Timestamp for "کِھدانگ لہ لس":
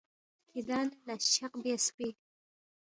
0.51-1.23